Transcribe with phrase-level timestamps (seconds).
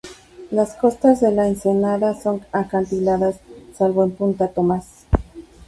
[0.49, 3.35] Las costas de la ensenada son acantiladas
[3.77, 5.05] salvo en punta Thomas.